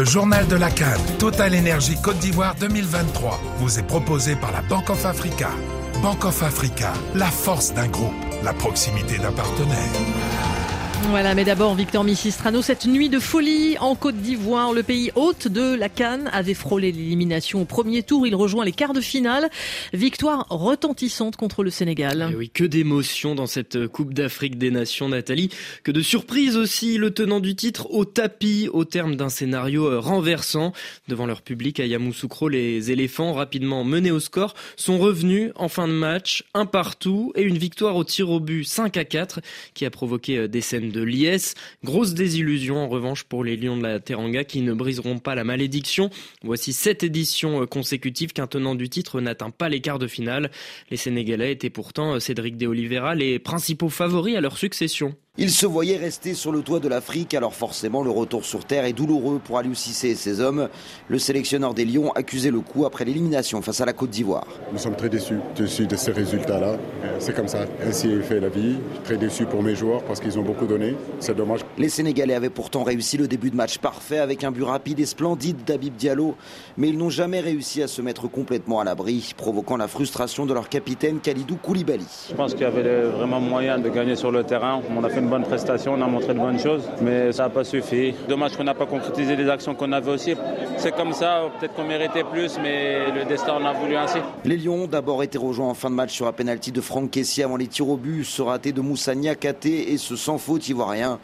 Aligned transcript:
Le 0.00 0.06
journal 0.06 0.46
de 0.46 0.56
la 0.56 0.70
Cannes, 0.70 0.98
Total 1.18 1.54
Énergie 1.54 2.00
Côte 2.00 2.16
d'Ivoire 2.20 2.54
2023, 2.54 3.38
vous 3.58 3.78
est 3.78 3.82
proposé 3.82 4.34
par 4.34 4.50
la 4.50 4.62
Banque 4.62 4.88
of 4.88 5.04
Africa. 5.04 5.50
Banque 6.00 6.24
of 6.24 6.42
Africa, 6.42 6.94
la 7.14 7.26
force 7.26 7.74
d'un 7.74 7.86
groupe, 7.86 8.14
la 8.42 8.54
proximité 8.54 9.18
d'un 9.18 9.30
partenaire. 9.30 9.76
Voilà, 11.08 11.34
mais 11.34 11.44
d'abord, 11.44 11.74
Victor 11.74 12.04
Missistrano, 12.04 12.62
cette 12.62 12.86
nuit 12.86 13.08
de 13.08 13.18
folie 13.18 13.76
en 13.80 13.94
Côte 13.96 14.16
d'Ivoire, 14.16 14.72
le 14.72 14.82
pays 14.82 15.10
hôte 15.16 15.48
de 15.48 15.74
la 15.74 15.88
Cannes 15.88 16.30
avait 16.32 16.54
frôlé 16.54 16.92
l'élimination 16.92 17.62
au 17.62 17.64
premier 17.64 18.02
tour. 18.02 18.26
Il 18.26 18.34
rejoint 18.34 18.64
les 18.64 18.72
quarts 18.72 18.92
de 18.92 19.00
finale. 19.00 19.50
Victoire 19.92 20.46
retentissante 20.50 21.36
contre 21.36 21.64
le 21.64 21.70
Sénégal. 21.70 22.28
Et 22.32 22.36
oui, 22.36 22.50
que 22.50 22.64
d'émotions 22.64 23.34
dans 23.34 23.46
cette 23.46 23.88
Coupe 23.88 24.14
d'Afrique 24.14 24.58
des 24.58 24.70
Nations, 24.70 25.08
Nathalie. 25.08 25.50
Que 25.82 25.90
de 25.90 26.00
surprises 26.00 26.56
aussi, 26.56 26.96
le 26.96 27.10
tenant 27.10 27.40
du 27.40 27.56
titre 27.56 27.90
au 27.90 28.04
tapis 28.04 28.68
au 28.72 28.84
terme 28.84 29.16
d'un 29.16 29.30
scénario 29.30 29.86
euh, 29.86 29.98
renversant. 29.98 30.72
Devant 31.08 31.26
leur 31.26 31.42
public 31.42 31.80
à 31.80 31.86
Yamoussoukro, 31.86 32.48
les 32.48 32.92
éléphants, 32.92 33.32
rapidement 33.32 33.84
menés 33.84 34.12
au 34.12 34.20
score, 34.20 34.54
sont 34.76 34.98
revenus 34.98 35.50
en 35.56 35.68
fin 35.68 35.88
de 35.88 35.92
match, 35.92 36.44
un 36.54 36.66
partout 36.66 37.32
et 37.34 37.42
une 37.42 37.58
victoire 37.58 37.96
au 37.96 38.04
tir 38.04 38.30
au 38.30 38.38
but 38.38 38.64
5 38.64 38.96
à 38.96 39.04
4 39.04 39.40
qui 39.74 39.84
a 39.86 39.90
provoqué 39.90 40.38
euh, 40.38 40.48
des 40.48 40.60
scènes 40.60 40.89
de 40.90 41.02
liesse. 41.02 41.54
Grosse 41.84 42.14
désillusion 42.14 42.76
en 42.78 42.88
revanche 42.88 43.24
pour 43.24 43.44
les 43.44 43.56
Lions 43.56 43.76
de 43.76 43.82
la 43.82 44.00
Teranga 44.00 44.44
qui 44.44 44.60
ne 44.62 44.72
briseront 44.72 45.18
pas 45.18 45.34
la 45.34 45.44
malédiction. 45.44 46.10
Voici 46.42 46.72
sept 46.72 47.02
éditions 47.02 47.62
euh, 47.62 47.66
consécutives 47.66 48.32
qu'un 48.32 48.46
tenant 48.46 48.74
du 48.74 48.88
titre 48.88 49.20
n'atteint 49.20 49.50
pas 49.50 49.68
les 49.68 49.80
quarts 49.80 49.98
de 49.98 50.06
finale. 50.06 50.50
Les 50.90 50.96
Sénégalais 50.96 51.52
étaient 51.52 51.70
pourtant, 51.70 52.14
euh, 52.14 52.20
Cédric 52.20 52.56
De 52.56 52.66
Oliveira, 52.66 53.14
les 53.14 53.38
principaux 53.38 53.88
favoris 53.88 54.36
à 54.36 54.40
leur 54.40 54.58
succession. 54.58 55.14
Il 55.42 55.50
se 55.50 55.64
voyait 55.64 55.96
rester 55.96 56.34
sur 56.34 56.52
le 56.52 56.60
toit 56.60 56.80
de 56.80 56.88
l'Afrique, 56.88 57.32
alors 57.32 57.54
forcément 57.54 58.02
le 58.02 58.10
retour 58.10 58.44
sur 58.44 58.66
terre 58.66 58.84
est 58.84 58.92
douloureux 58.92 59.40
pour 59.42 59.56
Aliou 59.56 59.72
Cissé 59.74 60.10
et 60.10 60.14
ses 60.14 60.38
hommes. 60.42 60.68
Le 61.08 61.18
sélectionneur 61.18 61.72
des 61.72 61.86
Lions 61.86 62.12
accusait 62.12 62.50
le 62.50 62.60
coup 62.60 62.84
après 62.84 63.06
l'élimination 63.06 63.62
face 63.62 63.80
à 63.80 63.86
la 63.86 63.94
Côte 63.94 64.10
d'Ivoire. 64.10 64.46
Nous 64.70 64.76
sommes 64.76 64.96
très 64.96 65.08
déçus, 65.08 65.38
déçus 65.56 65.86
de 65.86 65.96
ces 65.96 66.12
résultats-là. 66.12 66.76
C'est 67.20 67.34
comme 67.34 67.48
ça, 67.48 67.60
ainsi 67.82 68.08
est 68.08 68.20
fait 68.20 68.38
la 68.38 68.50
vie. 68.50 68.76
Très 69.04 69.16
déçu 69.16 69.46
pour 69.46 69.62
mes 69.62 69.74
joueurs 69.74 70.04
parce 70.04 70.20
qu'ils 70.20 70.38
ont 70.38 70.42
beaucoup 70.42 70.66
donné. 70.66 70.94
C'est 71.20 71.34
dommage. 71.34 71.60
Les 71.78 71.88
Sénégalais 71.88 72.34
avaient 72.34 72.50
pourtant 72.50 72.82
réussi 72.82 73.16
le 73.16 73.26
début 73.26 73.50
de 73.50 73.56
match 73.56 73.78
parfait 73.78 74.18
avec 74.18 74.44
un 74.44 74.50
but 74.50 74.64
rapide 74.64 75.00
et 75.00 75.06
splendide 75.06 75.64
d'Abib 75.64 75.96
Diallo, 75.96 76.36
mais 76.76 76.90
ils 76.90 76.98
n'ont 76.98 77.08
jamais 77.08 77.40
réussi 77.40 77.82
à 77.82 77.88
se 77.88 78.02
mettre 78.02 78.28
complètement 78.28 78.80
à 78.80 78.84
l'abri, 78.84 79.32
provoquant 79.38 79.78
la 79.78 79.88
frustration 79.88 80.44
de 80.44 80.52
leur 80.52 80.68
capitaine 80.68 81.18
Khalidou 81.18 81.56
Koulibaly. 81.56 82.04
Je 82.28 82.34
pense 82.34 82.52
qu'il 82.52 82.60
y 82.60 82.66
avait 82.66 83.04
vraiment 83.04 83.40
moyen 83.40 83.78
de 83.78 83.88
gagner 83.88 84.16
sur 84.16 84.30
le 84.30 84.44
terrain. 84.44 84.82
On 84.94 85.02
a 85.02 85.08
fait 85.08 85.20
une 85.20 85.29
bonne 85.30 85.44
prestation, 85.44 85.94
on 85.94 86.02
a 86.02 86.06
montré 86.06 86.34
de 86.34 86.38
bonnes 86.38 86.58
choses, 86.58 86.82
mais 87.00 87.32
ça 87.32 87.44
n'a 87.44 87.50
pas 87.50 87.64
suffi. 87.64 88.14
Dommage 88.28 88.56
qu'on 88.56 88.64
n'a 88.64 88.74
pas 88.74 88.86
concrétisé 88.86 89.36
les 89.36 89.48
actions 89.48 89.74
qu'on 89.74 89.92
avait 89.92 90.10
aussi. 90.10 90.34
C'est 90.76 90.94
comme 90.94 91.12
ça, 91.12 91.44
peut-être 91.58 91.74
qu'on 91.74 91.84
méritait 91.84 92.24
plus, 92.24 92.58
mais 92.60 93.10
le 93.12 93.24
destin 93.24 93.54
en 93.54 93.64
a 93.64 93.72
voulu 93.72 93.96
ainsi. 93.96 94.18
Les 94.44 94.56
Lions 94.56 94.84
ont 94.84 94.86
d'abord 94.86 95.22
été 95.22 95.38
rejoints 95.38 95.68
en 95.68 95.74
fin 95.74 95.88
de 95.88 95.94
match 95.94 96.12
sur 96.12 96.26
un 96.26 96.32
penalty 96.32 96.72
de 96.72 96.80
Franck 96.80 97.12
Kessier 97.12 97.44
avant 97.44 97.56
les 97.56 97.68
tirs 97.68 97.88
au 97.88 97.96
but, 97.96 98.24
ce 98.24 98.42
raté 98.42 98.72
de 98.72 98.80
Moussa 98.80 99.14
Niakate 99.14 99.66
et 99.66 99.96
ce 99.96 100.16
sans 100.16 100.38
faute 100.38 100.68
ivoirien. 100.68 101.18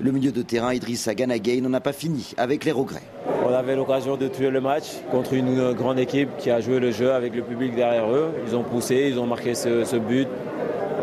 Le 0.00 0.12
milieu 0.12 0.30
de 0.30 0.42
terrain 0.42 0.72
Idrissa 0.72 1.12
Ganagay 1.12 1.60
n'en 1.60 1.74
a 1.74 1.80
pas 1.80 1.92
fini 1.92 2.32
avec 2.36 2.64
les 2.64 2.70
regrets. 2.70 3.02
On 3.44 3.52
avait 3.52 3.74
l'occasion 3.74 4.16
de 4.16 4.28
tuer 4.28 4.50
le 4.50 4.60
match 4.60 4.84
contre 5.10 5.32
une 5.32 5.72
grande 5.72 5.98
équipe 5.98 6.28
qui 6.38 6.50
a 6.50 6.60
joué 6.60 6.78
le 6.78 6.92
jeu 6.92 7.12
avec 7.12 7.34
le 7.34 7.42
public 7.42 7.74
derrière 7.74 8.08
eux. 8.08 8.28
Ils 8.46 8.54
ont 8.54 8.62
poussé, 8.62 9.08
ils 9.10 9.18
ont 9.18 9.26
marqué 9.26 9.54
ce, 9.54 9.84
ce 9.84 9.96
but. 9.96 10.28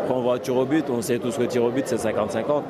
Après 0.06 0.18
on 0.18 0.22
voit 0.22 0.38
tir 0.38 0.56
au 0.56 0.64
but, 0.64 0.88
on 0.88 1.02
sait 1.02 1.18
tous 1.18 1.36
que 1.36 1.42
tir 1.42 1.64
au 1.64 1.70
but 1.70 1.84
c'est 1.84 1.96
50-50. 1.96 2.62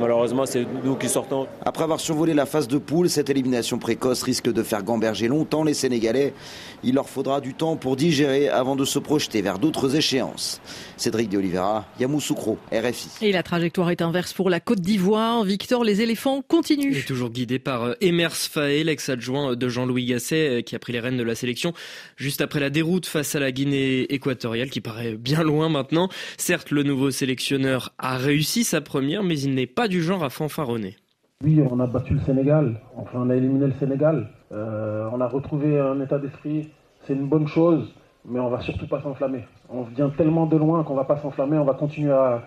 Malheureusement, 0.00 0.46
c'est 0.46 0.66
nous 0.84 0.96
qui 0.96 1.08
sortons. 1.08 1.46
Après 1.64 1.84
avoir 1.84 2.00
survolé 2.00 2.34
la 2.34 2.46
phase 2.46 2.68
de 2.68 2.78
poule, 2.78 3.08
cette 3.08 3.30
élimination 3.30 3.78
précoce 3.78 4.22
risque 4.22 4.50
de 4.52 4.62
faire 4.62 4.82
gamberger 4.82 5.28
longtemps 5.28 5.64
les 5.64 5.74
Sénégalais. 5.74 6.34
Il 6.82 6.94
leur 6.94 7.08
faudra 7.08 7.40
du 7.40 7.54
temps 7.54 7.76
pour 7.76 7.96
digérer 7.96 8.48
avant 8.48 8.76
de 8.76 8.84
se 8.84 8.98
projeter 8.98 9.42
vers 9.42 9.58
d'autres 9.58 9.94
échéances. 9.94 10.60
Cédric 10.96 11.28
de 11.28 11.38
Oliveira, 11.38 11.86
Yamoussoukro, 12.00 12.58
RFI. 12.72 13.08
Et 13.26 13.32
la 13.32 13.42
trajectoire 13.42 13.90
est 13.90 14.02
inverse 14.02 14.32
pour 14.32 14.50
la 14.50 14.60
Côte 14.60 14.80
d'Ivoire. 14.80 15.44
Victor, 15.44 15.84
les 15.84 16.00
éléphants 16.00 16.42
continuent. 16.46 16.96
Et 16.96 17.02
toujours 17.02 17.30
guidé 17.30 17.58
par 17.58 17.84
euh, 17.84 17.94
Emers 18.00 18.34
Faé, 18.34 18.84
l'ex-adjoint 18.84 19.54
de 19.54 19.68
Jean-Louis 19.68 20.06
Gasset, 20.06 20.48
euh, 20.48 20.62
qui 20.62 20.74
a 20.74 20.78
pris 20.78 20.92
les 20.92 21.00
rênes 21.00 21.16
de 21.16 21.22
la 21.22 21.34
sélection 21.34 21.72
juste 22.16 22.40
après 22.40 22.60
la 22.60 22.70
déroute 22.70 23.06
face 23.06 23.34
à 23.34 23.40
la 23.40 23.52
Guinée 23.52 24.12
équatoriale, 24.12 24.70
qui 24.70 24.80
paraît 24.80 25.14
bien 25.14 25.42
loin 25.42 25.68
maintenant. 25.68 26.08
Certes, 26.38 26.70
le 26.70 26.82
nouveau 26.82 27.10
sélectionneur 27.10 27.92
a 27.98 28.16
réussi 28.16 28.64
sa 28.64 28.80
première, 28.80 29.22
mais 29.22 29.38
il 29.38 29.54
n'est 29.54 29.66
pas 29.66 29.81
du 29.88 30.02
genre 30.02 30.22
à 30.24 30.30
fanfaronner. 30.30 30.96
Oui, 31.44 31.60
on 31.70 31.80
a 31.80 31.86
battu 31.86 32.14
le 32.14 32.20
Sénégal, 32.20 32.80
enfin 32.96 33.18
on 33.22 33.30
a 33.30 33.34
éliminé 33.34 33.66
le 33.66 33.72
Sénégal. 33.72 34.28
Euh, 34.52 35.08
on 35.12 35.20
a 35.20 35.26
retrouvé 35.26 35.80
un 35.80 36.00
état 36.00 36.18
d'esprit, 36.18 36.70
c'est 37.04 37.14
une 37.14 37.26
bonne 37.26 37.48
chose, 37.48 37.92
mais 38.24 38.38
on 38.38 38.48
va 38.48 38.60
surtout 38.60 38.86
pas 38.86 39.00
s'enflammer. 39.00 39.44
On 39.68 39.82
vient 39.82 40.10
tellement 40.10 40.46
de 40.46 40.56
loin 40.56 40.84
qu'on 40.84 40.94
va 40.94 41.04
pas 41.04 41.16
s'enflammer, 41.16 41.58
on 41.58 41.64
va 41.64 41.74
continuer 41.74 42.12
à, 42.12 42.42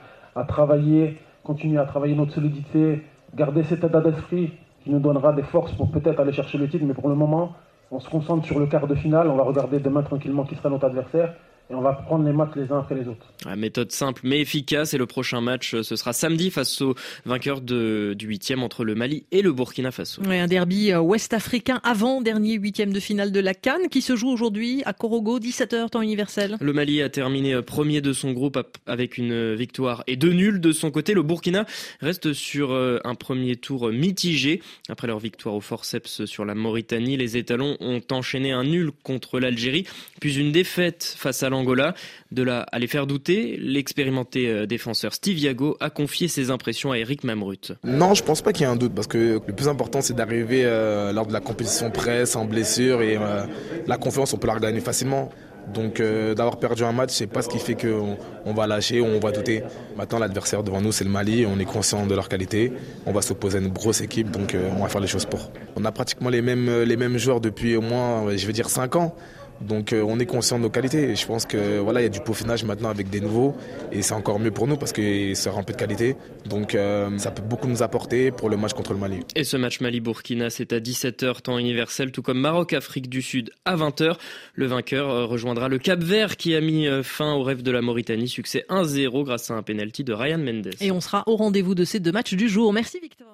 travailler, 0.48 1.18
continuer 1.44 1.78
à 1.78 1.86
travailler 1.86 2.16
notre 2.16 2.34
solidité, 2.34 3.02
garder 3.36 3.64
cet 3.64 3.84
état 3.84 4.00
d'esprit 4.00 4.54
qui 4.84 4.92
nous 4.92 5.00
donnera 5.00 5.34
des 5.34 5.44
forces 5.44 5.74
pour 5.74 5.92
peut-être 5.92 6.20
aller 6.20 6.32
chercher 6.32 6.58
le 6.58 6.70
titre, 6.70 6.86
mais 6.88 6.94
pour 6.94 7.10
le 7.10 7.16
moment, 7.16 7.54
on 7.92 8.00
se 8.00 8.10
concentre 8.10 8.46
sur 8.46 8.60
le 8.60 8.68
quart 8.68 8.88
de 8.88 8.96
finale, 8.96 9.30
on 9.30 9.36
va 9.36 9.44
regarder 9.44 9.80
demain 9.80 10.04
tranquillement 10.04 10.46
qui 10.46 10.56
sera 10.56 10.70
notre 10.70 10.86
adversaire 10.86 11.34
et 11.70 11.74
on 11.74 11.82
va 11.82 11.94
prendre 11.94 12.26
les 12.26 12.34
matchs 12.34 12.52
les 12.56 12.72
uns 12.72 12.80
après 12.80 12.96
les 12.96 13.08
autres. 13.08 13.26
La 13.46 13.56
méthode 13.56 13.92
simple 13.92 14.22
mais 14.24 14.40
efficace 14.40 14.94
et 14.94 14.98
le 14.98 15.06
prochain 15.06 15.42
match 15.42 15.74
euh, 15.74 15.84
ce 15.84 15.96
sera 15.96 16.14
samedi 16.14 16.52
face 16.52 16.82
au 16.82 16.96
vainqueur 17.26 17.62
de, 17.62 18.14
du 18.18 18.28
huitième 18.28 18.64
entre 18.64 18.84
le 18.84 18.96
Mali 18.96 19.26
et 19.32 19.42
le 19.42 19.52
Burkina 19.52 19.92
Faso. 19.92 20.22
Ouais, 20.24 20.40
un 20.40 20.48
derby 20.48 20.92
euh, 20.92 21.00
ouest-africain 21.00 21.82
avant 21.84 22.22
dernier 22.22 22.54
huitième 22.56 22.94
de 22.94 23.00
finale 23.00 23.32
de 23.32 23.40
la 23.40 23.54
Cannes 23.54 23.90
qui 23.90 24.02
se 24.02 24.16
joue 24.16 24.30
aujourd'hui 24.30 24.84
à 24.86 24.94
Korogo 24.94 25.40
17h 25.40 25.90
temps 25.90 26.02
universel. 26.02 26.58
Le 26.60 26.74
Mali 26.74 27.02
a 27.02 27.10
terminé 27.10 27.54
euh, 27.54 27.62
premier 27.62 28.02
de 28.02 28.14
son 28.14 28.32
groupe 28.32 28.58
avec 28.86 29.18
une 29.18 29.56
victoire 29.56 30.04
et 30.08 30.16
deux 30.16 30.34
nuls 30.34 30.60
de 30.60 30.72
son 30.72 30.92
côté. 30.92 31.14
Le 31.14 31.24
Burkina 31.24 31.66
reste 32.02 32.34
sur 32.34 32.74
un 32.74 33.16
premier 33.16 33.56
tour 33.56 33.92
mitigé 33.92 34.62
après 34.90 35.08
leur 35.08 35.20
victoire 35.20 35.56
au 35.56 35.62
forceps 35.62 36.26
sur 36.26 36.46
la 36.46 36.56
Mauritanie. 36.56 37.18
Les 37.18 37.38
étalons 37.38 37.78
ont 37.80 38.02
enchaîné 38.12 38.52
un 38.52 38.64
nul 38.64 38.92
contre 39.04 39.40
l'Algérie 39.40 39.86
puis 40.20 40.40
une 40.40 40.52
défaite 40.52 41.16
face 41.18 41.44
à 41.44 41.50
Angola. 41.56 41.94
De 42.32 42.44
là 42.44 42.66
à 42.72 42.80
les 42.80 42.88
faire 42.88 43.08
douter, 43.08 43.58
l'expérimenté 43.60 44.68
défenseur 44.68 45.14
Steve 45.14 45.38
Yago 45.40 45.78
a 45.80 45.90
confié 45.90 46.28
ses 46.28 46.52
impressions 46.52 46.92
à 46.92 46.98
Eric 46.98 47.24
Mamrut. 47.24 47.74
Non, 47.84 48.14
je 48.14 48.24
pense 48.24 48.42
pas 48.42 48.54
qu'il 48.54 48.66
y 48.66 48.70
ait 48.70 48.72
un 48.72 48.76
doute 48.76 48.94
parce 48.94 49.08
que 49.08 49.42
le 49.46 49.54
plus 49.54 49.68
important 49.68 50.02
c'est 50.02 50.16
d'arriver 50.16 50.64
euh, 50.66 51.12
lors 51.12 51.26
de 51.26 51.34
la 51.34 51.40
compétition 51.40 51.92
presse 51.92 52.36
en 52.36 52.46
blessure 52.46 53.02
et 53.02 53.18
euh, 53.18 53.46
la 53.88 53.98
confiance 53.98 54.34
on 54.34 54.38
peut 54.38 54.48
la 54.48 54.56
regagner 54.56 54.80
facilement. 54.80 55.30
Donc 55.74 56.00
euh, 56.00 56.36
d'avoir 56.36 56.60
perdu 56.60 56.84
un 56.84 56.92
match, 56.92 57.10
c'est 57.12 57.28
pas 57.28 57.42
ce 57.42 57.50
qui 57.50 57.58
fait 57.58 57.76
qu'on 57.76 58.18
on 58.46 58.54
va 58.54 58.68
lâcher 58.68 59.02
ou 59.02 59.06
on 59.06 59.20
va 59.20 59.32
douter. 59.32 59.64
Maintenant 59.98 60.20
l'adversaire 60.20 60.64
devant 60.64 60.82
nous 60.82 60.92
c'est 60.92 61.04
le 61.04 61.10
Mali, 61.10 61.46
on 61.46 61.60
est 61.60 61.66
conscient 61.66 62.06
de 62.06 62.14
leur 62.14 62.30
qualité, 62.30 62.72
on 63.06 63.12
va 63.12 63.22
s'opposer 63.22 63.58
à 63.58 63.62
une 63.62 63.70
grosse 63.70 64.02
équipe 64.02 64.30
donc 64.30 64.54
euh, 64.54 64.70
on 64.78 64.84
va 64.84 64.90
faire 64.90 65.02
les 65.02 65.08
choses 65.08 65.26
pour. 65.26 65.52
On 65.76 65.86
a 65.86 65.92
pratiquement 65.92 66.30
les 66.30 66.42
mêmes, 66.42 67.18
joueurs 67.18 67.42
depuis 67.42 67.76
au 67.76 67.82
moins 67.82 68.36
je 68.36 68.46
vais 68.46 68.54
dire 68.54 68.70
5 68.70 68.96
ans. 68.96 69.16
Donc 69.62 69.94
euh, 69.94 70.04
on 70.06 70.20
est 70.20 70.26
conscient 70.26 70.58
de 70.58 70.64
nos 70.64 70.70
qualités. 70.70 71.10
Et 71.10 71.16
je 71.16 71.26
pense 71.26 71.46
que 71.46 71.80
voilà, 71.80 72.02
il 72.02 72.04
y 72.04 72.08
a 72.08 72.10
du 72.10 72.20
peaufinage 72.20 72.64
maintenant 72.64 72.90
avec 72.90 73.10
des 73.10 73.22
nouveaux 73.22 73.56
et 73.92 74.02
c'est 74.02 74.14
encore 74.14 74.40
mieux 74.40 74.52
pour 74.52 74.68
nous 74.68 74.78
parce 74.78 74.92
que 74.92 75.34
ça 75.34 75.52
remplit 75.52 75.74
de 75.74 75.80
qualité. 75.80 76.16
Donc 76.46 76.76
euh, 76.76 77.18
ça 77.18 77.32
peut 77.32 77.42
beaucoup 77.42 77.68
nous 77.68 77.84
apporter 77.84 78.32
pour 78.32 78.50
le 78.50 78.58
match 78.58 78.74
contre 78.74 78.94
le 78.94 79.00
Mali. 79.00 79.20
Et 79.36 79.44
ce 79.44 79.58
match 79.58 79.82
Mali-Burkina, 79.82 80.50
c'est 80.50 80.74
à 80.74 80.80
17h 80.80 81.42
temps 81.42 81.58
universel, 81.58 82.12
tout 82.12 82.22
comme 82.22 82.40
Maroc-Afrique 82.40 83.10
du 83.10 83.22
Sud 83.22 83.52
à 83.66 83.76
20h. 83.76 84.16
Le 84.54 84.66
vainqueur 84.66 85.10
euh, 85.10 85.26
rejoindra 85.26 85.70
le 85.70 85.78
Cap 85.78 86.00
Vert 86.00 86.38
qui 86.38 86.56
a 86.56 86.62
mis 86.62 86.88
fin 87.04 87.34
au 87.34 87.44
rêve 87.44 87.64
de 87.64 87.72
la 87.72 87.82
Mauritanie. 87.82 88.28
Succès 88.28 88.66
1-0 88.70 89.24
grâce 89.24 89.52
à 89.52 89.56
un 89.56 89.62
penalty 89.62 90.04
de 90.04 90.14
Ryan 90.14 90.38
Mendes. 90.38 90.72
Et 90.82 90.92
on 90.92 91.02
sera 91.02 91.24
au 91.28 91.36
rendez-vous 91.36 91.76
de 91.76 91.86
ces 91.86 92.00
deux 92.00 92.12
matchs 92.12 92.34
du 92.34 92.50
jour. 92.50 92.74
Merci 92.74 93.00
Victor. 93.00 93.28